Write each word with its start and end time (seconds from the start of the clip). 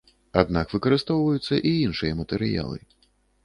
Аднак 0.41 0.73
выкарыстоўваюцца 0.75 1.61
і 1.69 1.77
іншыя 1.85 2.19
матэрыялы. 2.25 2.79